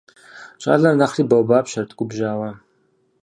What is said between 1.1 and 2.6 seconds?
бауэбапщэрт губжьауэ.